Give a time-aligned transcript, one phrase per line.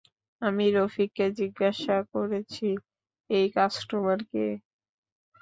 [0.41, 2.67] আমি রফিককে জিজ্ঞাসা করেছি,
[3.29, 4.45] এই কাস্টমার কে?